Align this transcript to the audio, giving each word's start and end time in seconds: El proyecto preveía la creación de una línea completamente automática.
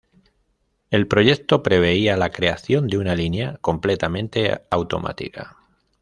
El 0.89 1.07
proyecto 1.07 1.61
preveía 1.61 2.17
la 2.17 2.31
creación 2.31 2.87
de 2.87 2.97
una 2.97 3.13
línea 3.13 3.57
completamente 3.61 4.61
automática. 4.71 5.57